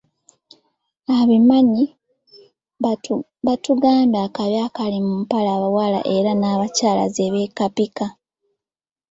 Ababimanyi 1.15 1.83
batugambye 3.45 4.19
akabi 4.27 4.55
akali 4.67 4.97
mu 5.07 5.13
mpale 5.23 5.49
abawala 5.57 5.99
era 6.15 6.31
n'abakyala 6.35 7.03
zebeekapika. 7.15 8.05